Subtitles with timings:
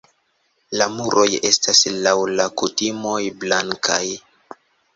[0.79, 4.03] La muroj estas laŭ la kutimoj blankaj.